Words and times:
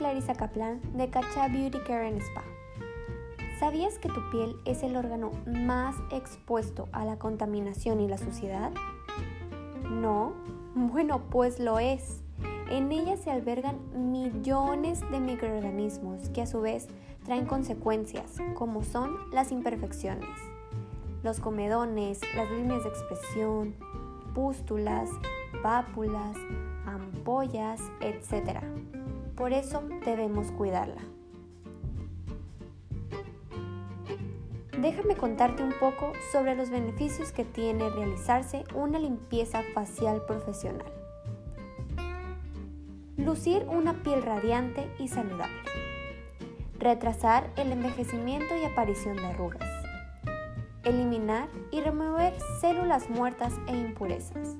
Melissa 0.00 0.34
Kaplan 0.34 0.80
de 0.96 1.08
Cacha 1.10 1.48
Beauty 1.48 1.78
Care 1.86 2.08
and 2.08 2.20
Spa. 2.20 2.42
¿Sabías 3.60 3.98
que 3.98 4.08
tu 4.08 4.20
piel 4.30 4.56
es 4.64 4.82
el 4.82 4.96
órgano 4.96 5.30
más 5.46 5.94
expuesto 6.10 6.88
a 6.92 7.04
la 7.04 7.16
contaminación 7.16 8.00
y 8.00 8.08
la 8.08 8.18
suciedad? 8.18 8.72
No, 9.90 10.32
bueno, 10.74 11.22
pues 11.30 11.60
lo 11.60 11.78
es. 11.78 12.22
En 12.68 12.90
ella 12.90 13.16
se 13.16 13.30
albergan 13.30 13.78
millones 14.12 15.00
de 15.10 15.20
microorganismos 15.20 16.28
que 16.30 16.42
a 16.42 16.46
su 16.46 16.60
vez 16.60 16.88
traen 17.24 17.46
consecuencias, 17.46 18.38
como 18.54 18.82
son 18.82 19.16
las 19.32 19.52
imperfecciones, 19.52 20.36
los 21.22 21.38
comedones, 21.38 22.20
las 22.34 22.50
líneas 22.50 22.82
de 22.82 22.88
expresión, 22.88 23.74
pústulas, 24.34 25.10
pápulas, 25.62 26.36
ampollas, 26.86 27.80
etc. 28.00 28.62
Por 29.36 29.52
eso 29.52 29.82
debemos 30.06 30.50
cuidarla. 30.50 31.02
Déjame 34.80 35.14
contarte 35.14 35.62
un 35.62 35.72
poco 35.78 36.12
sobre 36.32 36.54
los 36.54 36.70
beneficios 36.70 37.32
que 37.32 37.44
tiene 37.44 37.90
realizarse 37.90 38.64
una 38.74 38.98
limpieza 38.98 39.62
facial 39.74 40.22
profesional. 40.26 40.86
Lucir 43.18 43.66
una 43.68 44.02
piel 44.02 44.22
radiante 44.22 44.90
y 44.98 45.08
saludable. 45.08 45.60
Retrasar 46.78 47.50
el 47.56 47.72
envejecimiento 47.72 48.56
y 48.56 48.64
aparición 48.64 49.16
de 49.16 49.26
arrugas. 49.26 49.68
Eliminar 50.84 51.48
y 51.72 51.80
remover 51.80 52.32
células 52.60 53.10
muertas 53.10 53.52
e 53.66 53.76
impurezas. 53.76 54.56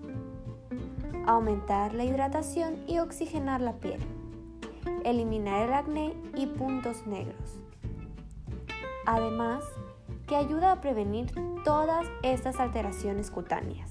Aumentar 1.26 1.94
la 1.94 2.04
hidratación 2.04 2.82
y 2.86 2.98
oxigenar 2.98 3.60
la 3.60 3.74
piel 3.74 4.00
eliminar 5.06 5.66
el 5.66 5.72
acné 5.72 6.14
y 6.34 6.46
puntos 6.46 7.06
negros. 7.06 7.58
Además, 9.06 9.64
que 10.26 10.36
ayuda 10.36 10.72
a 10.72 10.80
prevenir 10.80 11.32
todas 11.64 12.06
estas 12.22 12.58
alteraciones 12.58 13.30
cutáneas. 13.30 13.90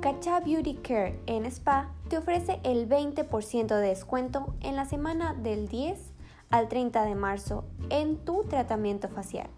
Cacha 0.00 0.40
Beauty 0.40 0.74
Care 0.74 1.20
en 1.26 1.46
Spa 1.46 1.92
te 2.08 2.18
ofrece 2.18 2.58
el 2.64 2.88
20% 2.88 3.66
de 3.68 3.86
descuento 3.86 4.52
en 4.60 4.74
la 4.74 4.84
semana 4.84 5.32
del 5.34 5.68
10 5.68 6.12
al 6.50 6.68
30 6.68 7.04
de 7.04 7.14
marzo 7.14 7.64
en 7.88 8.18
tu 8.18 8.42
tratamiento 8.42 9.08
facial. 9.08 9.48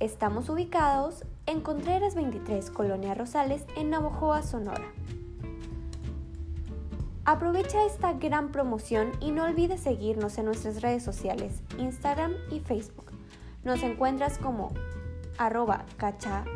Estamos 0.00 0.48
ubicados 0.48 1.24
en 1.44 1.60
Contreras 1.60 2.14
23, 2.14 2.70
Colonia 2.70 3.14
Rosales, 3.14 3.66
en 3.76 3.90
Navojoa, 3.90 4.42
Sonora. 4.42 4.92
Aprovecha 7.28 7.84
esta 7.84 8.14
gran 8.14 8.52
promoción 8.52 9.12
y 9.20 9.32
no 9.32 9.44
olvides 9.44 9.82
seguirnos 9.82 10.38
en 10.38 10.46
nuestras 10.46 10.80
redes 10.80 11.02
sociales, 11.02 11.62
Instagram 11.76 12.32
y 12.50 12.60
Facebook. 12.60 13.12
Nos 13.64 13.82
encuentras 13.82 14.38
como 14.38 14.72
arroba 15.36 15.84
cachabcs, 15.98 16.48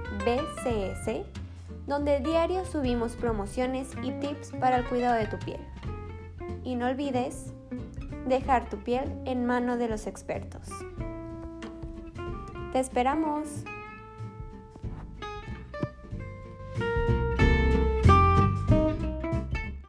donde 1.87 2.21
diario 2.21 2.65
subimos 2.65 3.17
promociones 3.17 3.91
y 4.03 4.13
tips 4.13 4.53
para 4.53 4.79
el 4.79 4.89
cuidado 4.89 5.17
de 5.17 5.27
tu 5.27 5.39
piel. 5.41 5.61
Y 6.65 6.75
no 6.75 6.87
olvides 6.87 7.53
dejar 8.27 8.71
tu 8.71 8.79
piel 8.79 9.13
en 9.27 9.45
mano 9.45 9.77
de 9.77 9.89
los 9.89 10.07
expertos. 10.07 10.71
¡Te 12.73 12.81
esperamos! 12.81 13.63